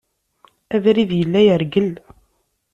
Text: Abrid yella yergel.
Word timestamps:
Abrid 0.75 1.11
yella 1.19 1.39
yergel. 1.47 1.91